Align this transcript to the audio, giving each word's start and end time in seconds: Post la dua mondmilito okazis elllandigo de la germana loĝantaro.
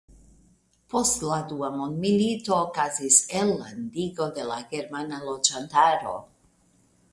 Post 0.93 1.25
la 1.31 1.35
dua 1.51 1.69
mondmilito 1.81 2.55
okazis 2.69 3.19
elllandigo 3.43 4.29
de 4.41 4.49
la 4.53 4.59
germana 4.75 5.23
loĝantaro. 5.29 6.19